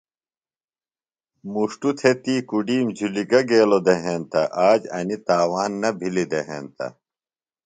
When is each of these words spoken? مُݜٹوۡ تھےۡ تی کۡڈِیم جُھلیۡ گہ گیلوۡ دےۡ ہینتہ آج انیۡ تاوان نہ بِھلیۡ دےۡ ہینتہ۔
مُݜٹوۡ 1.51 1.95
تھےۡ 1.99 2.17
تی 2.23 2.35
کۡڈِیم 2.49 2.87
جُھلیۡ 2.97 3.27
گہ 3.31 3.41
گیلوۡ 3.49 3.83
دےۡ 3.85 4.01
ہینتہ 4.03 4.41
آج 4.69 4.81
انیۡ 4.97 5.21
تاوان 5.27 5.71
نہ 5.81 5.89
بِھلیۡ 5.99 6.29
دےۡ 6.31 6.45
ہینتہ۔ 6.49 6.87